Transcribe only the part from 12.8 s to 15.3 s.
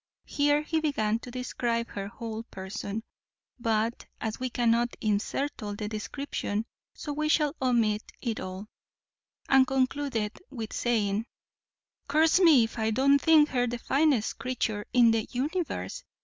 don't think her the finest creature in the